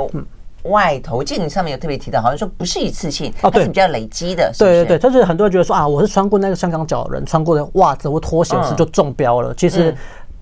[0.64, 4.52] 外头镜上面有特别提到，好像说不是一次性，它是比较累积的。
[4.58, 9.96] 对对对，就是很多人觉得说啊，我是穿过那个香港脚的人穿过的袜子或拖鞋是就中标了，其实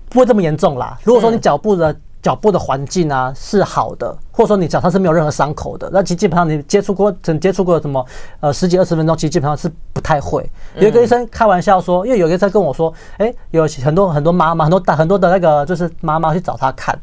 [0.08, 0.98] 不会这么严重啦。
[1.02, 1.94] 如果说你脚部的。
[2.20, 8.04] 脚部的环境啊是好的，或者说你脚上是没有任何伤口的，那其实基本上你接触过，曾接触过什么
[8.40, 10.44] 呃十几二十分钟，其实基本上是不太会。
[10.76, 16.98] 有一个医生开玩笑说，因为有一个医生跟我说，哎，有很多很多妈妈，很多大很多的那个就是妈妈去找他看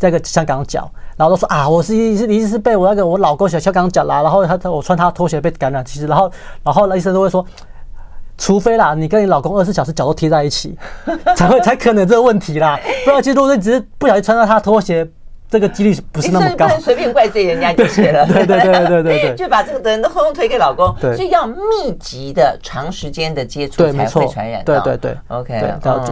[0.00, 6.30] 那个香港脚，然后都说啊，我是一是一是被我那个我老公小香港脚啦，然后他我穿他拖鞋被感染，其实然后
[6.62, 7.44] 然后那医生都会说。
[8.40, 10.76] 除非啦，你跟你老公二十四小时脚都贴在一起，
[11.36, 12.76] 才会才可能这个问题啦。
[13.04, 15.08] 不然，其实如果你只是不小心穿到他拖鞋。
[15.50, 18.24] 这个几率不是那么高，不能随便怪罪人家就是了。
[18.26, 20.94] 对对对对对对，就把这个责任都通通推给老公。
[21.00, 24.64] 对，所以要密集的、长时间的接触才会传染。
[24.64, 25.60] 对对对，OK，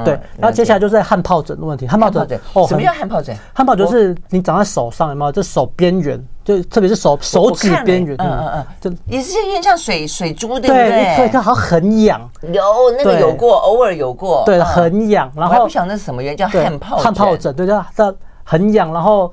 [0.04, 1.86] 对，然后接下来就是汗疱疹的问题。
[1.86, 3.36] 汗疱疹哦，什么叫汗疱疹？
[3.54, 5.30] 汗疱疹是你长在手上，有没有？
[5.30, 11.16] 就手边缘，就特别是手手指边缘，嗯嗯嗯，就也是有点像水水珠，对不对？
[11.16, 12.20] 对，它好像很痒。
[12.42, 12.62] 有
[12.98, 14.42] 那个有过，偶尔有过。
[14.44, 15.30] 对，很痒。
[15.36, 17.54] 然后我还不晓得那是什么原因，叫汗疱汗疱疹。
[17.54, 18.12] 对，叫它
[18.48, 19.32] 很痒，然后。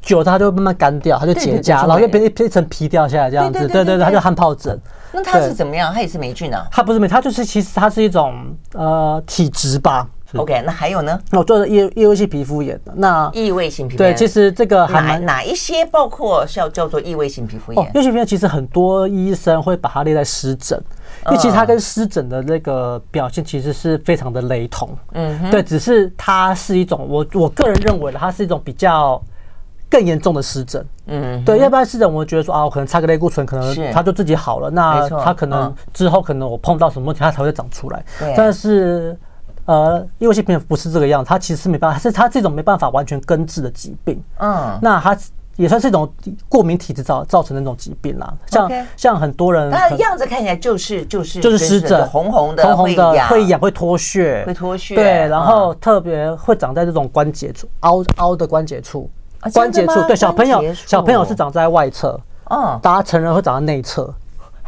[0.00, 4.80] 久了它就慢慢干掉，它就结痂，然后又变一一层皮掉下来这样子，对对对，它就汗疱疹。
[5.12, 5.92] 那它是怎么样？
[5.92, 6.64] 它也是霉菌啊？
[6.70, 8.32] 它不是霉，它就是其实它是一种
[8.74, 10.06] 呃体质吧。
[10.36, 11.18] OK，那还有呢？
[11.32, 17.84] 我做的异异位性皮肤炎的那异位性皮肤炎，对，其实这个还哪哪一些包括叫叫做异位性皮肤炎？
[17.92, 20.80] 异位性皮肤炎其实很多医生会把它列在湿疹，
[21.30, 24.90] 因为其实它跟湿疹的那个表现其实是非常的雷同。
[25.12, 29.20] 嗯，对，只是它是一种我我个人认为的，它是一种比较。
[29.90, 34.68] 更严重的湿疹，嗯，对，要不然湿疹，我觉得说啊，我可能擦个类固醇，可能它就自己好了。
[34.68, 38.04] 那它可能之后可能我碰到什么问题，它才会长出来。
[38.36, 39.18] 但是，
[39.64, 44.22] 呃，异位性皮肤不是这个样，它其实是没办法，是它这种没办法完全根治的疾病。
[44.40, 45.16] 嗯，那它
[45.58, 46.10] 也算是一种
[46.48, 48.32] 过敏体质造造成的那种疾病啦。
[48.46, 54.94] 像像很多人，它的样子看起来就是就是就是湿疹，红红的，红红的，会痒，会脱屑，会脱屑。
[54.94, 59.10] 对，然后特别会长在这种关节处，凹凹的关节处。
[59.52, 62.18] 关节处，对，小朋友，小朋友是长在外侧，
[62.50, 64.12] 嗯，大家成人会长在内侧，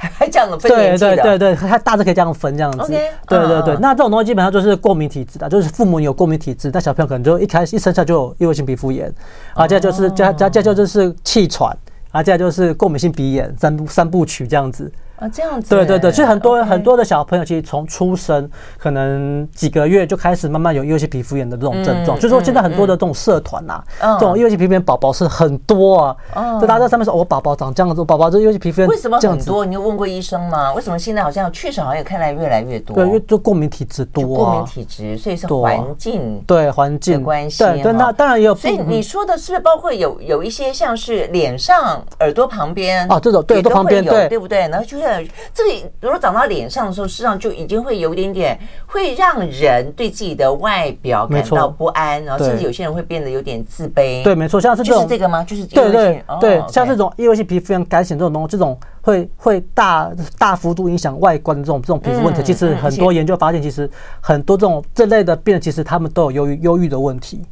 [0.00, 2.90] 还还这样分，对对对对，它大致可以这样分这样子，
[3.28, 3.76] 对对对。
[3.76, 9.12] 那这种东西基本上就是过敏体质的，就是父母有过敏体质，那小朋友可能就一开始一生下就有异位性皮肤炎，
[9.52, 11.76] 啊，这就是加加加就是气喘，
[12.12, 14.90] 啊，这就是过敏性鼻炎，三三部曲这样子。
[15.20, 15.68] 啊，这样子。
[15.68, 26.58] 对对对，所以很多很多的小朋友其实从出生可能几个月就开始慢慢有异位性皮肤炎的这种症状，所以说现在很多的这种社团呐，这种异位性皮肤炎宝宝是很多啊。
[26.60, 29.64] 就大家在上面说，我宝宝长这样子，宝宝这异位性皮肤炎为什么很多？
[29.64, 30.72] 你有问过医生吗？
[30.72, 32.96] 为什么现在好像确实好像也看来越来越多？
[32.96, 37.62] 对，因为就过敏体质多，过敏体质，所以是环境对环境关系。
[37.62, 38.54] 对对，那当然也有。
[38.54, 44.60] 所以你说的是不是包括有有一些像是脸上、耳朵旁边哦，这种对耳朵旁边对对不对？
[44.68, 54.22] 然后就是的，这个如果长到脸上的时候，实际上就已经会有一点点会让人对自己的外表感到不安，然后甚至有些人会变得有点自卑。
[54.22, 55.44] 对，没错，像是这种就是这个吗？
[55.44, 63.88] 就是对对对，哦、像这种异位性皮肤炎、干癬这种东西，这种会会大大幅度影响外观的这种这种皮肤问题，嗯、其实很多研究发现，其实
[64.20, 67.42] 很多这种这类的病人，其实他们都有忧郁忧郁的问题。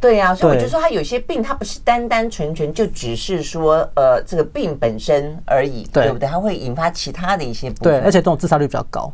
[0.00, 6.28] 对呀、啊，所以我就说他有些病，他不是单单纯纯就只是说呃这个病本身而已，对，对不对？
[6.28, 9.12] 它会引发其他的一些部分，对，而且这种自杀率比较高，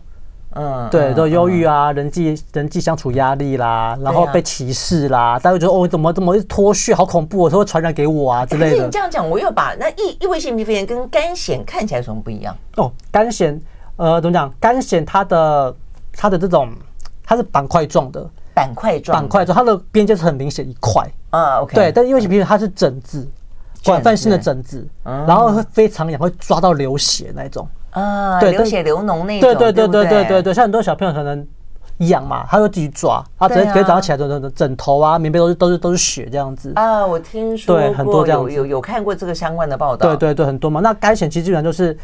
[0.54, 8.70] 嗯，对，都忧郁啊，人际人际相处压力啦，然后被歧视啦，啊、大家会觉得哦，怎么怎么脱屑，好恐怖，哦，它会传染给我啊之类的。
[8.72, 12.56] 可是你这样讲，我又把那异异位性皮肤炎跟干癣看起来有什么不一样？
[12.76, 13.58] 哦，干癣，
[13.96, 14.52] 呃，怎么讲？
[14.60, 15.74] 干癣它的
[16.12, 16.70] 它的这种
[17.24, 18.28] 它是板块状的。
[18.54, 21.58] 板块状，板块状，它的边界是很明显一块啊。
[21.62, 23.28] OK，对，但异位性皮肤它是疹子，
[23.84, 29.40] 广泛性的疹子，然后会非常痒，会抓到流血那种啊，对，流血流脓那种。
[29.40, 31.46] 对对对对对对对，像很多小朋友可能
[31.98, 37.06] 痒嘛，他就自己抓，他直接可以早上起来的枕头啊、棉被都是都是都是血这样子啊。
[37.06, 40.08] 我听说对很多这样有有看过这个相关的报道。
[40.08, 40.80] 对对对，很多嘛。
[40.80, 41.96] 那干癬其实基本上就是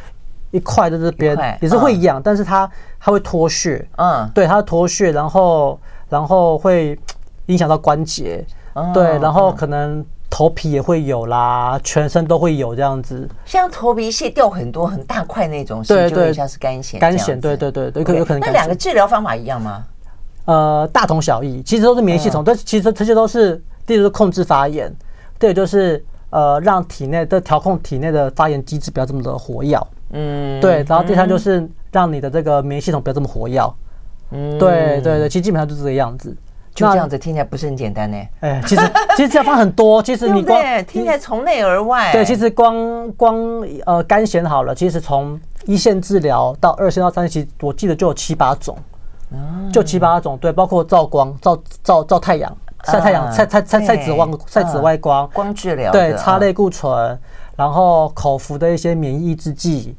[0.50, 3.87] 一块在这边，也是会痒，但是它它会脱屑。
[3.96, 5.79] 嗯，对，它脱屑，然后。
[6.11, 6.98] 然后会
[7.46, 10.05] 影响到关节，哦、对，然后可能
[10.40, 13.29] 头皮也会有啦，全身都会有这样子。
[13.44, 16.98] 像头皮屑掉很多很大块那种，对对，像是干癣。
[16.98, 18.40] 干癣，对对对对，可有可能。
[18.40, 19.85] 那两个治疗方法一样吗？
[20.46, 24.90] 呃，大同小异，其实都是免疫系统，但、嗯、其实这些都是第一个是控制发炎，
[25.38, 29.79] 对，就是呃让体内的调控体内的发炎机制不要这么的活跃，
[30.12, 33.61] 嗯，对，然后第三就是让你的这个免疫系统不要这么活跃。
[34.31, 36.35] 嗯，对对对，其实基本上就是这个样子，
[36.80, 38.16] 就这样子听起来不是很简单呢。
[38.40, 38.82] 哎，其实
[39.16, 42.10] 其实这样方很多，其实你光听起来从内而外。
[42.12, 43.36] 对，其实光光
[43.86, 48.76] 呃干癬好了，其实从一线治疗到二线到三线，我记得就有七八种，
[49.72, 50.36] 就七八种。
[50.38, 57.18] 对，包括照光、照照照太阳、晒太阳、晒晒晒晒紫外晒紫外光、光治疗，对，擦类固醇，
[57.56, 59.96] 然后口服的一些免疫抑制剂，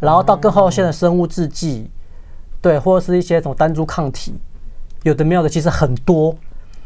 [0.00, 1.90] 然后到更后线的生物制剂。
[2.60, 4.34] 对，或者是一些什么单株抗体，
[5.04, 6.34] 有的没有的，其实很多，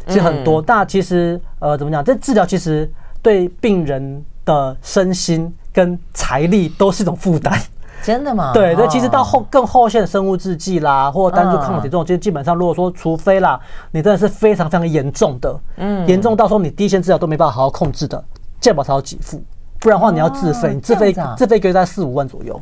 [0.07, 0.63] 其实很多。
[0.67, 2.05] 那其实呃，怎么讲？
[2.05, 2.89] 这治疗其实
[3.23, 7.59] 对病人的身心跟财力都是一种负担。
[8.03, 8.53] 真的吗？
[8.55, 13.59] 对，那，其实到后更后线的生物制剂啦，或单株抗体这种，其实基本上如果说，除非啦，
[13.91, 18.23] 你真的是非常非常严重的，嗯，严重到时候你第一线治疗都没办法好好控制的，
[18.61, 19.43] 健保才有给付，
[19.81, 22.61] 不然的话你要自费，你自费自费一个月在四五万左右。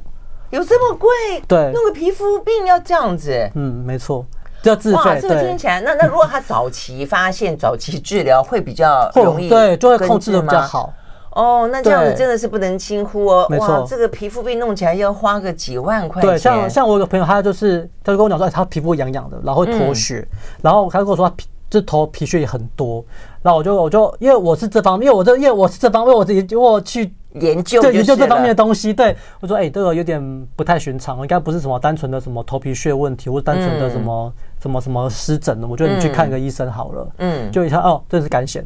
[0.51, 1.11] 有这么贵？
[1.47, 3.51] 对，弄个皮肤病要这样子？
[3.55, 4.25] 嗯，没错，
[4.63, 4.97] 要自费。
[4.97, 10.93] 哇，这个听起来，那那如果他早期发现、早期治疗会比较容易， 对，就会控制的比较好。
[11.31, 13.47] 哦，那这样子真的是不能轻忽哦。
[13.51, 16.31] 没错，这个皮肤病弄起来要花个几万块钱。
[16.31, 20.27] 对，像像我有个朋友，他就是他就跟我讲说，他皮肤痒痒的，然后会脱屑，
[20.63, 23.05] 然后他跟我说他皮这头皮屑也很多，
[23.43, 27.15] 然后我就我就因为我是这方面，因为我这因为我是这方面，我自己我去。
[27.41, 35.67] 研究对研究这方面的东西，对我说：“哎、欸，这个有点不太寻常，应该不是什么单纯的什么头皮屑问题，或者单纯的什么、嗯、什么什么湿疹的。
[35.67, 38.63] 我觉得你去看个医生好了。”嗯，就一看哦，这是干癬。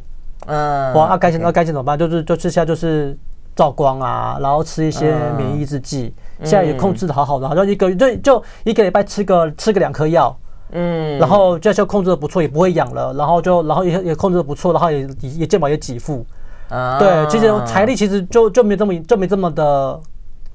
[0.46, 1.98] 嗯，哇，那干癬那干癬怎么办？
[1.98, 3.16] 就是就吃下就是
[3.56, 10.36] 照光啊，然后吃一些免疫抑制剂，嗯、现在也控制的好好的，好像一个月就就一个礼拜吃个吃个两颗药。
[10.72, 16.24] 嗯，然后这就控制的不错，也不会痒了，然后就然后也也控制的不错，然后也也也健保也给付。
[16.98, 20.00] 对，其实财力其实就就没这么就没这么的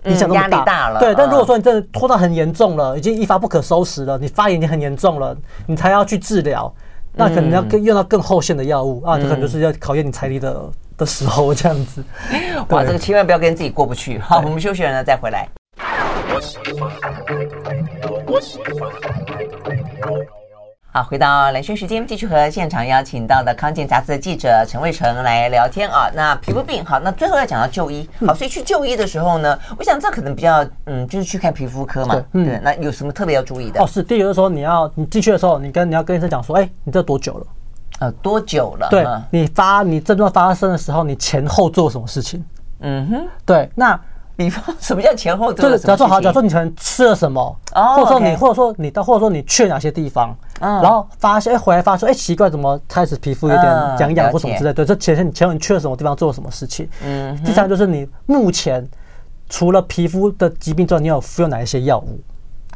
[0.05, 0.99] 影响那么大，压力大了。
[0.99, 5.35] 对，但如果说你真的拖到很严重了，已经一发不可收拾了，你发炎已经很严重了，
[5.67, 6.73] 你才要去治疗，
[7.13, 10.61] 那可能要更用到更后线的药物啊，就可能就是要考验你财力的
[10.97, 12.03] 的时候这样子。
[12.69, 14.17] 哇，这个千万不要跟自己过不去。
[14.19, 15.49] 好，我们休息完了再回来。
[20.95, 26.09] 好，回到蓝轩时间，继续和现场邀请到的康健杂志的记者陈卫成来聊天啊。
[26.13, 28.09] 那皮肤病好，那最后要讲到就医。
[28.25, 32.15] 好，所以去就医的时候呢，我想这可能比较嗯，就是去看皮肤科嘛。
[32.15, 33.83] 对，嗯、对，那有什么特别要注意的？
[33.83, 37.47] 哦，是第一个就是说你要你进去的时候，你跟你要跟医生讲说，哎，你这多久了？
[37.99, 38.87] 呃，多久了？
[38.89, 42.41] 对，你发你症状发生的时候，你前后做什么事情？
[42.79, 43.99] 嗯哼，对，那。
[44.35, 45.53] 比方什么叫前后？
[45.53, 47.55] 就是假如说好，假如说你可能吃了什么，
[47.95, 53.65] 或者说你，或者说你到，或者说你去了哪些地方，然后发现哎回来发现哎奇怪，怎么开始皮肤有点
[53.99, 54.73] 痒痒或什么之类？
[54.73, 56.87] 对，这前天你前你去了什么地方做了什么事情？
[57.03, 57.35] 嗯。
[57.43, 58.85] 第三就是你目前
[59.49, 62.19] 除了皮肤的疾病之外，你有服用哪一些药物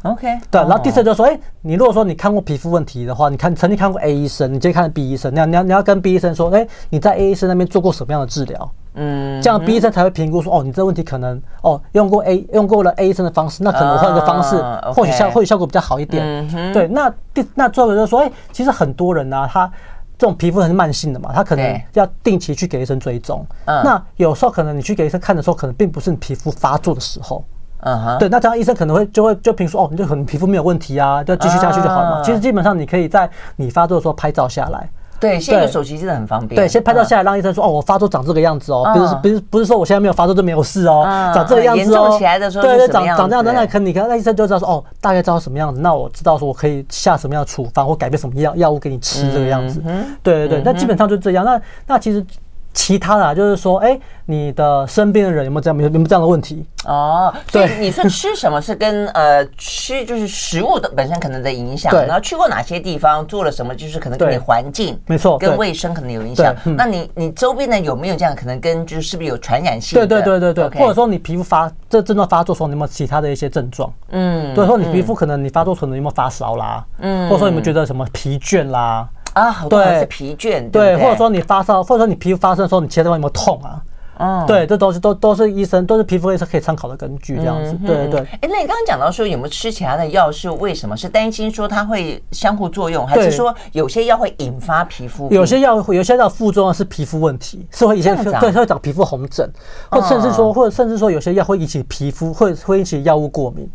[0.02, 0.38] ？OK。
[0.50, 8.70] 对，然后第四就是说，哎，你如果说你看过皮肤问题的话，你看曾经看过 A 医生，你今天看 B 医生，你要你要你要跟 B 医生说，哎，你在 A 医生那边做过什么样的治疗？
[8.94, 14.56] 嗯，这样 B 医生才会评估说，哦，你这个问题可能哦用过 A 用过了 A 医生的方式，那可能换个方式，
[14.92, 16.72] 或许效或许效果比较好一点。
[16.72, 19.70] 对，那第那最后就是说，哎，其实很多人呢，他
[20.18, 23.46] 这种皮肤很慢性的嘛，他可能要定期去给医生追踪。
[23.64, 27.44] 那有时候可能你去给医生看的时候，可能并不是你皮肤发作的时候。
[27.82, 32.22] 嗯哼，对，那这样医生可能会就会就评说，哦，你就可能皮肤没有问题啊，就继续下去就好了嘛。
[32.22, 34.88] 其实基本上你可以在你发作的时候拍照下来。
[35.18, 36.58] 对，现在有手机真的很方便。
[36.58, 41.04] 对，先拍照下来，让医生说：“哦，我发作长这个样子哦，不是不是不是说我现在没有发作就没有事哦，
[41.34, 49.82] 长这个样子哦。”严重起来的时候，对对，长长这样子，那可你看那医生就知道说：“哦，大概知道什么样子，那我知道说我可以下什么样的处方或改变什么药药物给你吃这个样子。”
[50.22, 51.44] 对对对，那基本上就这样。
[51.44, 52.24] 那那其实。
[52.72, 56.64] 其他的就是说，哎，你的身边的人有没有这样有有没有这样的问题？
[56.84, 66.54] 哦，所以你说吃什么是跟呃吃就是食物的本身可能的影响，然后去过哪些地方做了什么，就是可能跟你环境没错，跟卫生可能有影响。
[66.76, 69.98] 那你你周边的有没有这样可能跟就是是不是有传染性？
[69.98, 73.92] 对对对对对，或者说你皮肤发这症状发作时候，你有没有其他的一些症状？
[74.10, 76.84] 嗯，对，说你皮肤可能你发作可能有没有发烧啦？
[77.00, 79.08] 嗯，或者说有没有觉得什么疲倦啦？
[79.34, 83.80] 啊，好多是疲倦，对，或者说你发烧，或者说你皮肤发生的时候，你其他地方有没有痛啊？
[84.22, 88.20] 嗯，对，这都是都都是医生，都是皮肤医生可以参考的根据，这样子，对对。
[88.20, 90.94] 哎，那你刚刚讲到说有没有吃其他的药，是为什么？
[90.94, 95.26] 是担心说它会相互作用，还是说有些药会引发皮肤？
[95.30, 99.50] 有些药会，有些药副作用是皮肤问题，是会以前对，会长皮肤红疹，
[99.88, 103.66] 或甚至说，或者甚至说有些药会引起皮肤会会引起药物过敏。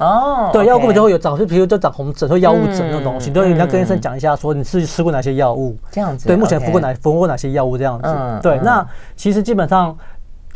[0.00, 6.26] 哦，对，药物过敏就会有长，就比如就长红疹或药物疹那种东西，对，你要跟医生讲一下，说你是吃过哪些药物，这样子。
[6.26, 8.08] 对，目前服过哪服过哪些药物这样子。
[8.42, 8.84] 对，那
[9.16, 9.96] 其实基本上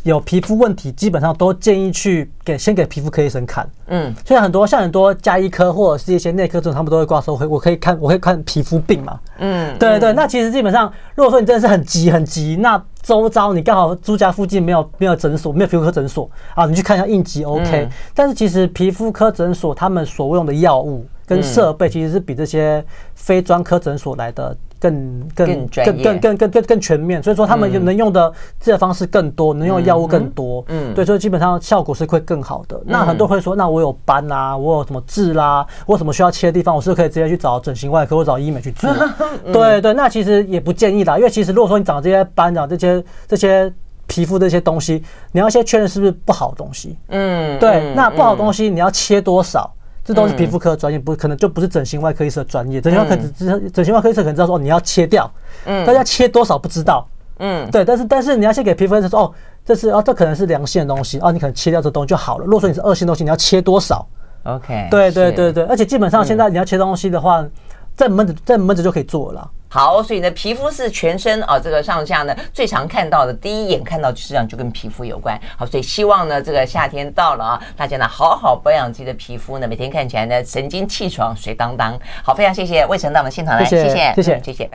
[0.03, 3.69] 有皮肤问题，基本上都建议去给先给皮肤科医生看。
[3.87, 9.19] 嗯，所以很多像很多加医科或者是一些内科这种，他们都会挂说，我我可以看，我可以看皮肤病嘛。
[9.37, 10.13] 嗯，对对。
[10.13, 17.85] 那其实基本上，如果说你真的是很急很急，那周遭你刚好住家附近没有没有诊所，没有皮肤科诊所啊，你去看一下应急 OK。
[17.85, 22.83] 嗯、但是其实皮肤科诊所他们所用的药物跟设备，其实是比这些
[23.15, 24.53] 非专科诊所来的。
[24.79, 32.79] 更更更更更更更更全面，所以说他们能用的治疗方式更多，能用的药物更多，嗯，对，所以基本上效果是会更好的。
[32.85, 38.89] 那很多人会说，那我有斑啊，我有什么痣啦，我有什么需要切的地方，我是不是可以直接去找整形外科或找医美去做？
[39.51, 43.71] 对对，那其实也不建议啦，因为其实如果说你长这些斑长，这些这些
[44.05, 49.69] 皮肤这些东西，你要先确认是不是不好的东西，嗯，对，那不好的东西你要切多少？
[50.07, 52.79] 这都是皮肤科专业，不可能就不是整形外科医生的专业。
[52.79, 55.29] 整形外科只整形外科医生可能知道说，你要切掉，
[55.65, 57.05] 嗯，大家切多少不知道，
[57.39, 59.33] 嗯，对，但是但是你要先给皮肤医生说，哦，
[59.65, 62.45] 这是哦，这可能是良性的东西，哦，你可能切掉这东西就好了。
[62.45, 64.07] 如果说你是恶性东西，你要切多少
[64.43, 67.45] ？OK，对对对对，而且基本上现在你要切东西的话，
[67.93, 69.51] 在门诊在门诊就可以做了。
[69.69, 75.39] 好，所以呢，皮肤是全身啊，这个上下呢最常看到的，第一眼看到实际上就跟皮肤有关。
[75.57, 81.99] 好，所以希望呢，这个夏天到了啊，大家呢好好保养自己的皮肤呢，每天看起来呢神清气爽、水当当。
[82.23, 84.65] 好，非常谢谢魏晨到我们现场来，谢谢，谢谢，谢谢。